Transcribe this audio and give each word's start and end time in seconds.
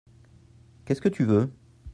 Qu'est-ce 0.85 0.99
que 0.99 1.09
tu 1.09 1.25
veux? 1.25 1.51